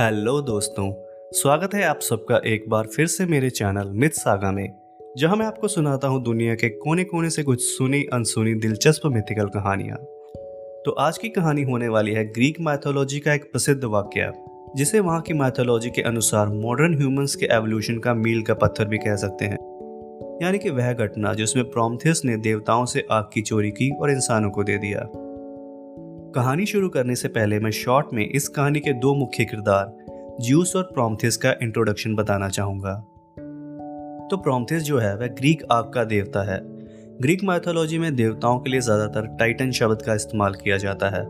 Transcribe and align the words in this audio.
Hello 0.00 0.40
दोस्तों, 0.40 0.92
स्वागत 1.32 1.74
है 1.74 1.84
आप 1.84 2.00
सबका 2.00 2.40
एक 2.46 2.64
बार 2.68 2.86
फिर 2.86 3.06
से 3.06 3.26
मेरे 3.26 3.50
चैनल 3.50 3.88
मिथ 3.88 4.10
सागा 4.10 4.52
में, 4.52 4.72
जहाँ 5.18 5.36
मैं 5.36 5.46
आपको 5.46 5.68
सुनाता 5.68 6.08
हूँ 6.08 6.22
दुनिया 6.22 6.54
के 6.54 6.68
कोने 6.68 7.04
कोने 7.04 7.30
से 7.30 7.42
कुछ 7.42 7.62
सुनी, 7.62 8.02
अनसुनी, 8.12 8.54
दिलचस्प 8.54 9.06
मिथिकल 9.06 9.46
कहानियाँ। 9.46 9.96
तो 10.84 10.90
आज 10.90 11.18
की 11.18 11.28
कहानी 11.28 11.62
होने 11.62 11.88
वाली 11.88 12.12
है 12.12 12.24
ग्रीक 12.24 12.60
मैथोलॉजी 12.60 13.18
का 13.18 13.34
एक 13.34 13.42
प्रसिद्ध 13.42 13.84
वाक्य, 13.84 14.32
जिसे 14.76 15.00
वहाँ 15.00 15.20
की 15.20 15.34
मैथोलॉजी 15.34 15.90
के 15.90 16.02
अनुसार 16.02 16.46
मॉडर्न 16.46 16.98
ह्यूमंस 16.98 17.34
के 17.34 17.46
एवोल्यूशन 17.46 17.98
का 17.98 18.14
मील 18.14 18.42
का 18.42 18.54
पत्थर 18.54 18.84
भी 18.84 18.98
कह 18.98 19.16
सकते 19.16 19.44
हैं। 19.44 19.58
यानी 20.42 20.58
कि 20.58 20.70
वह 20.70 20.92
घटना 20.92 21.34
जिसमें 21.34 21.70
प्रोमथियस 21.70 22.22
ने 22.24 22.36
देवताओं 22.36 22.84
से 22.84 23.06
आग 23.10 23.30
की 23.34 23.42
चोरी 23.42 23.70
की 23.70 23.90
और 23.90 24.10
इंसानों 24.10 24.50
को 24.50 24.64
दे 24.64 24.78
दिया। 24.78 25.10
कहानी 26.34 26.66
शुरू 26.66 26.88
करने 26.88 27.14
से 27.14 27.28
पहले 27.28 27.58
मैं 27.58 27.70
शॉर्ट 27.70 28.06
में 28.12 28.28
इस 28.28 28.48
कहानी 28.48 28.80
के 28.80 28.92
दो 28.92 29.14
मुख्य 29.14 29.44
किरदार, 29.44 29.96
ज्यूस 30.40 30.76
और 30.76 30.82
प्रोमथिस 30.82 31.36
का 31.36 31.54
इंट्रोडक्शन 31.62 32.14
बताना 32.14 32.48
चाहूँगा। 32.48 32.94
तो 34.30 34.36
प्रोमथिस 34.36 34.82
जो 34.82 34.98
है, 34.98 35.16
वह 35.16 35.26
ग्रीक 35.26 35.62
आग 35.72 35.90
का 35.94 36.04
देवता 36.04 36.42
है। 36.42 36.60
ग्रीक 37.18 37.44
माइथोलॉजी 37.44 37.98
में 37.98 38.14
देवताओं 38.16 38.58
के 38.58 38.70
लिए 38.70 38.80
ज़्यादातर 38.80 39.26
टाइटन 39.36 39.70
शब्द 39.70 40.02
का 40.02 40.14
इस्तेमाल 40.14 40.54
किया 40.54 40.76
जाता 40.76 41.08
है। 41.08 41.22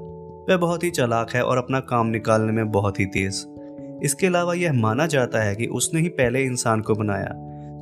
वह 0.51 0.57
बहुत 0.57 0.85
ही 0.85 0.91
चालाक 0.91 1.31
है 1.31 1.45
और 1.45 1.59
अपना 1.59 1.81
काम 1.81 2.07
निकालने 2.07 2.53
में 2.53 2.71
बहुत 2.71 3.01
ही 3.01 3.07
तेज। 3.07 3.45
इसके 4.05 4.27
अलावा 4.27 4.55
यह 4.55 4.73
माना 4.73 5.07
जाता 5.07 5.43
है 5.43 5.57
कि 5.57 5.67
उसने 5.67 6.01
ही 6.01 6.09
पहले 6.09 6.45
इंसान 6.45 6.81
को 6.81 6.95
बनाया, 6.95 7.33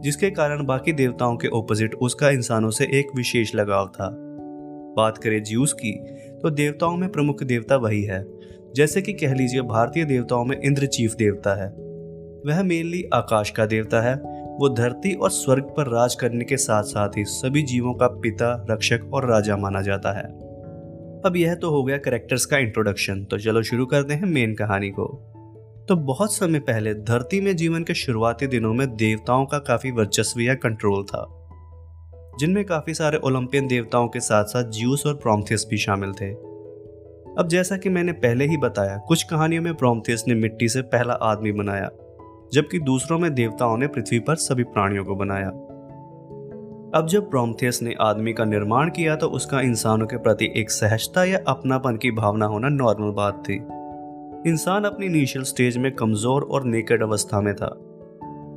जिसके 0.00 0.30
कारण 0.30 0.64
बाकी 0.66 0.92
देवताओं 0.92 1.36
के 1.36 1.48
ओपोजिट 1.48 1.94
उसका 1.94 2.30
इंसानों 2.30 2.70
से 2.70 2.84
एक 2.84 3.16
विशेष 3.16 3.54
लगाव 3.54 3.88
था। 3.88 4.24
बात 4.96 5.18
करें 5.18 5.42
ज्यूस 5.44 5.72
की 5.72 5.90
तो 6.42 6.50
देवताओं 6.50 6.96
में 6.96 7.12
प्रमुख 7.12 7.42
देवता 7.42 7.76
वही 7.76 8.02
है। 8.02 8.26
जैसे 8.76 9.02
कि 9.02 9.12
कह 9.12 9.34
लीजिए 9.34 9.60
भारतीय 9.60 10.04
देवताओं 10.04 10.44
में 10.44 10.60
इंद्र 10.60 10.86
चीफ 10.86 11.14
देवता 11.14 11.64
है। 11.64 11.68
वह 12.46 12.62
मेनली 12.62 13.04
आकाश 13.14 13.50
का 13.50 13.66
देवता 13.66 14.00
है। 14.00 14.14
वो 14.60 14.68
धरती 14.68 15.14
और 15.14 15.30
स्वर्ग 15.30 15.62
पर 15.62 15.86
राज 15.86 16.14
करने 16.14 16.44
के 16.44 16.56
साथ 16.56 16.82
साथ 16.82 17.08
ही 17.16 17.24
सभी 17.24 17.62
जीवों 17.62 17.94
का 17.94 18.06
पिता, 18.06 18.66
रक्षक 18.70 19.00
और 19.12 19.30
राजा 19.30 19.56
माना 19.56 19.82
जाता 19.82 20.12
है। 20.12 20.24
अब 21.26 21.32
यह 21.36 21.54
तो 21.54 21.70
हो 21.70 21.84
गया 21.84 21.96
करेक्टर्स 21.96 22.46
का 22.46 22.58
इंट्रोडक्शन 22.58 23.24
तो 23.24 23.38
चलो 23.38 23.62
शुरू 23.62 23.86
करते 23.86 24.14
हैं 24.14 24.26
मेन 24.26 24.54
कहानी 24.54 24.90
को। 24.90 25.24
तो 25.88 25.96
बहुत 25.96 26.34
समय 26.34 26.58
पहले 26.58 26.94
धरती 26.94 27.40
में 27.40 27.56
जीवन 27.56 27.82
के 27.82 27.94
शुरुआती 27.94 28.46
दिनों 28.46 28.74
में 28.74 28.96
देवताओं 28.96 29.46
का 29.46 29.58
काफ़ी 29.58 29.90
वर्चस्व 29.90 30.40
या 30.40 30.54
कंट्रोल 30.54 31.04
था। 31.04 31.37
जिनमें 32.38 32.64
काफ़ी 32.64 32.94
सारे 32.94 33.18
ओलंपियन 33.18 33.66
देवताओं 33.66 34.08
के 34.08 34.20
साथ 34.20 34.44
साथ 34.44 34.70
ज्यूस 34.70 35.06
और 35.06 35.14
प्रोमथियस 35.14 35.66
भी 35.70 35.76
शामिल 35.76 36.12
थे। 36.12 36.30
अब 37.38 37.48
जैसा 37.48 37.76
कि 37.76 37.88
मैंने 37.88 38.12
पहले 38.12 38.46
ही 38.46 38.56
बताया, 38.56 38.96
कुछ 38.98 39.22
कहानियों 39.22 39.62
में 39.62 39.74
प्रोमथियस 39.74 40.24
ने 40.28 40.34
मिट्टी 40.34 40.68
से 40.68 40.82
पहला 40.82 41.14
आदमी 41.14 41.52
बनाया, 41.52 41.90
जबकि 42.52 42.78
दूसरों 42.78 43.18
में 43.18 43.34
देवताओं 43.34 43.76
ने 43.76 43.86
पृथ्वी 43.86 44.18
पर 44.18 44.34
सभी 44.34 44.64
प्राणियों 44.64 45.04
को 45.04 45.14
बनाया। 45.14 45.48
अब 46.94 47.06
जब 47.06 47.28
प्रोमथियस 47.30 47.82
ने 47.82 47.94
आदमी 48.00 48.32
का 48.32 48.44
निर्माण 48.44 48.90
किया 48.90 49.16
तो 49.16 49.26
उसका 49.28 49.60
इंसानों 49.60 50.06
के 50.06 50.16
प्रति 50.16 50.52
एक 50.56 50.70
सहजता 50.70 51.24
या 51.24 51.38
अपनापन 51.48 51.96
की 51.96 52.10
भावना 52.10 52.46
होना 52.46 52.68
नॉर्मल 52.68 53.10
बात 53.10 53.42
थी। 53.48 53.54
इंसान 54.50 54.84
अपनी 54.84 55.06
इनिशियल 55.06 55.44
स्टेज 55.44 55.76
में 55.76 55.90
कमज़ोर 55.92 56.42
और 56.42 56.64
नेकेड 56.64 57.02
अवस्था 57.02 57.40
में 57.40 57.54
था। 57.54 57.68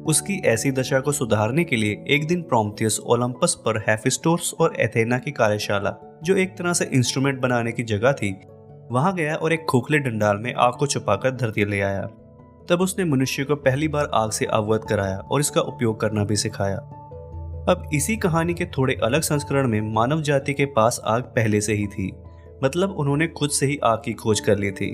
उसकी 0.07 0.37
ऐसी 0.45 0.71
दशा 0.71 0.99
को 0.99 1.11
सुधारने 1.11 1.63
के 1.63 1.75
लिए 1.75 2.03
एक 2.07 2.27
दिन 2.27 2.41
प्रोमथियस 2.41 2.99
ओलंपस 2.99 3.55
पर 3.65 3.77
हेफिस्टोर्स 3.77 4.53
और 4.53 4.75
एथेना 4.79 5.17
की 5.17 5.31
कार्यशाला, 5.31 5.93
जो 6.23 6.35
एक 6.35 6.57
तरह 6.57 6.73
से 6.73 6.85
इंस्ट्रूमेंट 6.85 7.39
बनाने 7.41 7.71
की 7.71 7.83
जगह 7.83 8.13
थी, 8.13 8.31
वहाँ 8.91 9.13
गया 9.15 9.35
और 9.35 9.53
एक 9.53 9.65
खोखले 9.65 9.99
डंडाल 9.99 10.37
में 10.37 10.53
आग 10.53 10.73
को 10.73 10.87
छुपाकर 10.87 11.31
धरती 11.31 11.65
ले 11.65 11.81
आया। 11.81 12.01
तब 12.69 12.81
उसने 12.81 13.05
मनुष्य 13.05 13.43
को 13.43 13.55
पहली 13.55 13.87
बार 13.87 14.09
आग 14.13 14.31
से 14.31 14.45
अवगत 14.45 14.85
कराया 14.89 15.17
और 15.17 15.39
इसका 15.39 15.61
उपयोग 15.61 15.99
करना 15.99 16.23
भी 16.23 16.35
सिखाया। 16.35 16.77
अब 17.69 17.89
इसी 17.93 18.15
कहानी 18.17 18.53
के 18.53 18.65
थोड़े 18.65 18.97
अलग 19.03 19.21
संस्करण 19.21 19.67
में 19.67 19.81
मानव 19.93 20.21
जाति 20.21 20.53
के 20.53 20.65
पास 20.65 21.01
आग 21.05 21.23
पहले 21.35 21.61
से 21.61 21.73
ही 21.73 21.87
थी 21.87 22.11
मतलब 22.63 22.95
उन्होंने 22.99 23.27
खुद 23.27 23.49
से 23.49 23.65
ही 23.65 23.77
आग 23.83 24.01
की 24.05 24.13
खोज 24.13 24.39
कर 24.39 24.57
ली 24.57 24.71
थी। 24.71 24.89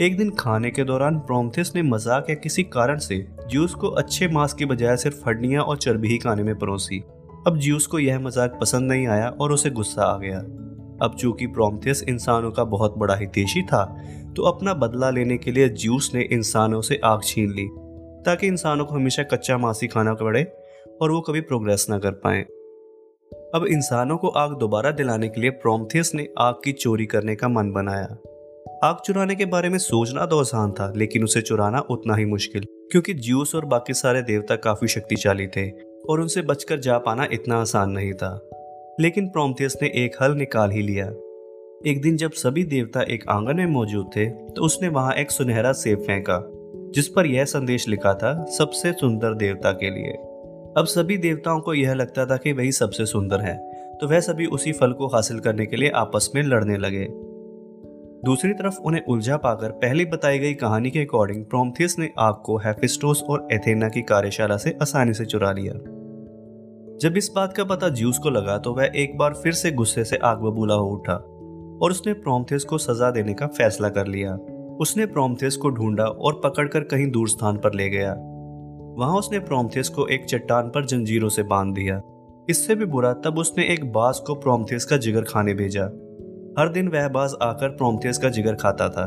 एक 0.00 0.16
दिन 0.16 0.30
खाने 0.30 0.70
के 0.70 0.84
दौरान 0.84 1.18
प्रोमथिस 1.18 1.74
ने 1.76 1.82
मज़ाक 1.82 2.30
या 2.30 2.36
किसी 2.36 2.62
कारण 2.62 2.98
से 2.98 3.16
ज्यूस 3.50 3.74
को 3.74 3.88
अच्छे 3.90 4.28
मांस 4.28 4.52
के 4.52 4.64
बजाय 4.64 4.96
सिर्फ़ 4.96 5.28
हड्डियाँ 5.28 5.62
और 5.62 5.76
चर्बी 5.76 6.08
ही 6.08 6.18
खाने 6.18 6.42
में 6.42 6.54
परोसी। 6.58 6.98
अब 7.46 7.58
ज्यूस 7.58 7.86
को 7.86 7.98
यह 7.98 8.18
मज़ाक 8.20 8.58
पसंद 8.60 8.90
नहीं 8.92 9.06
आया 9.06 9.28
और 9.30 9.52
उसे 9.52 9.70
गुस्सा 9.70 10.02
आ 10.04 10.16
गया। 10.18 10.38
अब 11.02 11.16
चूँकि 11.20 11.46
प्रोमथियस 11.46 12.02
इंसानों 12.08 12.50
का 12.50 12.64
बहुत 12.66 12.94
बड़ा 12.98 13.14
हितेशी 13.14 13.62
था 13.62 13.84
तो 14.36 14.42
अपना 14.42 14.74
बदला 14.74 15.10
लेने 15.10 15.36
के 15.38 15.52
लिए 15.52 15.68
ज्यूस 15.68 16.10
ने 16.14 16.22
इंसानों 16.22 16.80
से 16.80 17.00
आग 17.04 17.22
छीन 17.24 17.50
ली, 17.50 17.66
ताकि 18.26 18.46
इंसानों 18.46 18.84
को 18.84 18.94
हमेशा 18.94 19.22
कच्चा 19.22 19.58
मांस 19.58 19.80
ही 19.82 19.88
खाना 19.88 20.14
पड़े 20.14 20.42
और 21.02 21.10
वो 21.10 21.20
कभी 21.20 21.40
प्रोग्रेस 21.42 21.86
ना 21.90 21.98
कर 21.98 22.12
पाए। 22.24 22.40
अब 23.54 23.66
इंसानों 23.66 24.16
को 24.16 24.28
आग 24.28 24.58
दोबारा 24.58 24.90
दिलाने 24.90 25.28
के 25.28 25.40
लिए 25.40 25.50
प्रोमथियस 25.52 26.14
ने 26.14 26.28
आग 26.38 26.54
की 26.64 26.72
चोरी 26.72 27.06
करने 27.06 27.36
का 27.36 27.48
मन 27.48 27.70
बनाया। 27.72 28.16
आग 28.86 28.96
चुराने 29.04 29.34
के 29.34 29.44
बारे 29.44 29.68
में 29.68 29.78
सोचना 29.78 30.24
तो 30.26 30.38
आसान 30.40 30.72
था, 30.72 30.92
लेकिन 30.96 31.24
उसे 31.24 31.40
चुराना 31.40 31.78
उतना 31.90 32.14
ही 32.14 32.24
मुश्किल, 32.24 32.64
क्योंकि 32.90 33.14
ज्यूस 33.14 33.54
और 33.54 33.64
बाकी 33.64 33.94
सारे 33.94 34.22
देवता 34.22 34.56
काफ़ी 34.56 34.88
शक्तिशाली 34.88 35.46
थे, 35.46 35.70
और 36.08 36.20
उनसे 36.20 36.42
बचकर 36.42 36.78
जा 36.78 36.98
पाना 36.98 37.26
इतना 37.32 37.56
आसान 37.56 37.90
नहीं 37.90 38.12
था। 38.12 38.48
लेकिन 39.00 39.28
प्रोमथियस 39.28 39.76
ने 39.82 39.88
एक 39.88 40.22
हल 40.22 40.34
निकाल 40.34 40.70
ही 40.70 40.82
लिया। 40.82 41.06
एक 41.86 42.00
दिन 42.02 42.16
जब 42.16 42.32
सभी 42.32 42.64
देवता 42.64 43.02
एक 43.02 43.28
आँगन 43.28 43.56
में 43.56 43.66
मौजूद 43.66 44.10
थे 44.16 44.26
तो 44.26 44.62
उसने 44.62 44.88
वहाँ 44.88 45.12
एक 45.12 45.30
सुनहरा 45.30 45.72
सेब 45.72 45.98
फेंका, 45.98 46.42
जिस 46.94 47.08
पर 47.08 47.26
यह 47.26 47.44
संदेश 47.44 47.88
लिखा 47.88 48.14
था, 48.14 48.44
सबसे 48.58 48.92
सुंदर 48.92 49.34
देवता 49.34 49.72
के 49.72 49.90
लिए। 49.90 50.12
अब 50.78 50.84
सभी 50.86 51.16
देवताओं 51.18 51.60
को 51.60 51.74
यह 51.74 51.92
लगता 51.92 52.26
था 52.26 52.36
कि 52.36 52.52
वही 52.52 52.72
सबसे 52.72 53.06
सुंदर 53.06 53.40
है 53.40 53.58
तो 54.00 54.08
वह 54.08 54.20
सभी 54.20 54.46
उसी 54.46 54.72
फल 54.72 54.92
को 54.92 55.06
हासिल 55.06 55.38
करने 55.40 55.66
के 55.66 55.76
लिए 55.76 55.90
आपस 55.90 56.30
में 56.34 56.42
लड़ने 56.42 56.76
लगे। 56.76 57.06
दूसरी 58.26 58.52
तरफ़ 58.52 58.78
उन्हें 58.78 59.02
उलझा 59.04 59.36
पाकर 59.36 59.70
पहले 59.70 60.04
बताई 60.04 60.38
गई 60.38 60.54
कहानी 60.54 60.90
के 60.90 60.98
अकॉर्डिंग 60.98 61.44
प्रोमथियस 61.44 61.98
ने 61.98 62.10
आग 62.18 62.34
को 62.44 62.56
हेफिस्टोस 62.56 63.22
और 63.22 63.48
एथेना 63.52 63.88
की 63.88 64.02
कार्यशाला 64.02 64.56
से 64.56 64.78
आसानी 64.82 65.14
से 65.14 65.24
चुरा 65.24 65.52
लिया। 65.52 65.72
जब 66.98 67.16
इस 67.16 67.30
बात 67.36 67.52
का 67.52 67.64
पता 67.64 67.88
ज्यूस 67.88 68.18
को 68.18 68.30
लगा 68.30 68.58
तो 68.58 68.74
वह 68.74 68.90
एक 68.96 69.18
बार 69.18 69.34
फिर 69.34 69.52
से 69.52 69.70
गुस्से 69.70 70.04
से 70.04 70.16
आग 70.16 70.38
बबूला 70.38 70.74
हो 70.74 70.88
उठा 70.88 71.14
और 71.82 71.90
उसने 71.90 72.12
प्रोमथियस 72.12 72.64
को 72.64 72.78
सजा 72.78 73.10
देने 73.10 73.34
का 73.34 73.46
फैसला 73.46 73.88
कर 73.88 74.06
लिया। 74.06 74.34
उसने 74.80 75.06
प्रोमथियस 75.06 75.56
को 75.56 75.70
ढूंढा 75.70 76.04
और 76.04 76.40
पकड़कर 76.44 76.80
कहीं 76.80 77.10
दूर 77.10 77.28
स्थान 77.28 77.56
पर 77.56 77.74
ले 77.74 77.88
गया। 77.88 78.12
वहाँ 78.98 79.16
उसने 79.18 79.38
प्रोमथियस 79.38 79.88
को 79.88 80.06
एक 80.06 80.24
चट्टान 80.24 80.68
पर 80.68 80.84
जंजीरों 80.84 81.28
से 81.28 81.42
बाँध 81.42 81.74
दिया। 81.74 82.00
इससे 82.50 82.74
भी 82.74 82.84
बुरा, 82.84 83.12
तब 83.12 83.38
उसने 83.38 83.64
एक 83.64 83.92
बास 83.92 84.22
को 84.26 84.34
प्रोमथियस 84.34 84.84
का 84.84 84.96
जिगर 84.96 85.22
खाने 85.22 85.54
भेजा। 85.54 85.88
हर 86.58 86.68
दिन 86.68 86.88
वह 86.88 87.08
बाज 87.08 87.34
आकर 87.42 87.68
प्रोमथियस 87.70 88.18
का 88.18 88.28
जिगर 88.28 88.54
खाता 88.54 88.88
था। 88.88 89.02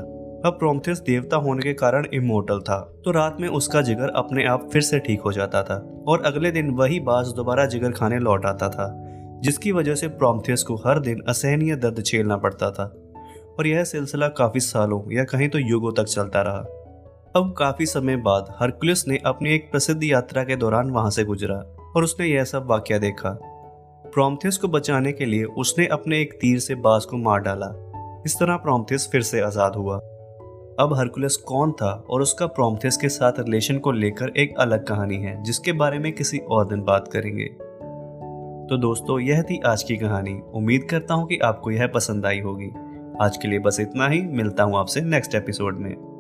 अब 0.45 0.57
प्रोमथियस 0.59 0.99
देवता 0.99 1.37
होने 1.37 1.61
के 1.61 1.73
कारण 1.73 2.05
इमोटल 2.13 2.59
था 2.59 2.79
तो 3.05 3.11
रात 3.11 3.37
में 3.41 3.47
उसका 3.49 3.81
जिगर 3.81 4.09
अपने 4.15 4.45
आप 4.45 4.69
फिर 4.73 4.81
से 4.81 4.99
ठीक 4.99 5.21
हो 5.21 5.31
जाता 5.31 5.63
था, 5.63 5.75
और 6.07 6.23
अगले 6.25 6.51
दिन 6.51 6.69
वही 6.71 6.99
बाज 6.99 7.27
दोबारा 7.27 7.65
जिगर 7.65 7.91
खाने 7.91 8.19
लौट 8.19 8.45
आता 8.45 8.69
था, 8.69 8.87
जिसकी 9.43 9.71
वजह 9.71 9.95
से 9.95 10.07
प्रोमथियस 10.07 10.63
को 10.63 10.75
हर 10.85 10.99
दिन 10.99 11.23
असहनीय 11.27 11.75
दर्द 11.75 12.01
झेलना 12.01 12.37
पड़ता 12.37 12.71
था। 12.71 12.83
और 13.59 13.67
यह 13.67 13.83
सिलसिला 13.83 14.27
काफ़ी 14.27 14.59
सालों 14.59 15.01
या 15.11 15.23
कहीं 15.23 15.49
तो 15.49 15.59
युगों 15.59 15.91
तक 15.93 16.03
चलता 16.05 16.41
रहा। 16.41 16.65
अब 17.35 17.53
काफ़ी 17.57 17.85
समय 17.85 18.15
बाद 18.17 18.55
हरकुलिस 18.59 19.07
ने 19.07 19.17
अपनी 19.25 19.53
एक 19.53 19.71
प्रसिद्ध 19.71 20.03
यात्रा 20.03 20.43
के 20.43 20.55
दौरान 20.55 20.89
वहाँ 20.91 21.09
से 21.09 21.23
गुजरा, 21.23 21.55
और 21.95 22.03
उसने 22.03 22.27
यह 22.27 22.43
सब 22.43 22.67
वाक्य 22.67 22.99
देखा। 22.99 23.29
प्रोमथियस 24.13 24.57
को 24.57 24.67
बचाने 24.67 25.11
के 25.11 25.25
लिए 25.25 25.43
उसने 25.43 25.85
अपने 25.87 26.21
एक 26.21 26.33
तीर 26.33 26.59
से 26.59 26.75
बाज 26.75 27.05
को 27.05 27.17
मार 27.17 27.39
डाला। 27.39 27.67
इस 28.25 28.35
तरह 28.35 28.55
प्रोमथियस 28.55 29.09
फिर 29.11 29.21
से 29.21 29.41
आज़ाद 29.41 29.75
हुआ। 29.75 29.95
अब 30.79 30.93
हरकुलस 30.97 31.35
कौन 31.37 31.71
था 31.71 31.91
और 32.09 32.21
उसका 32.21 32.47
प्रोमथियस 32.47 32.97
के 32.97 33.09
साथ 33.09 33.39
रिलेशन 33.39 33.77
को 33.77 33.91
लेकर 33.91 34.29
एक 34.37 34.57
अलग 34.59 34.85
कहानी 34.87 35.15
है, 35.15 35.43
जिसके 35.43 35.71
बारे 35.71 35.99
में 35.99 36.11
किसी 36.13 36.37
और 36.37 36.67
दिन 36.67 36.81
बात 36.81 37.07
करेंगे। 37.07 37.45
तो 38.69 38.77
दोस्तों, 38.77 39.19
यह 39.19 39.41
थी 39.41 39.61
आज 39.65 39.83
की 39.83 39.97
कहानी। 39.97 40.39
उम्मीद 40.53 40.87
करता 40.89 41.13
हूँ 41.13 41.27
कि 41.27 41.37
आपको 41.37 41.71
यह 41.71 41.87
पसंद 41.87 42.25
आई 42.25 42.39
होगी। 42.39 42.69
आज 43.21 43.37
के 43.37 43.47
लिए 43.47 43.59
बस 43.59 43.79
इतना 43.79 44.07
ही। 44.07 44.21
मिलता 44.21 44.63
हूँ 44.63 44.77
आपसे 44.77 45.01
नेक्स्ट 45.01 45.35
एपिसोड 45.35 45.79
में। 45.79 46.18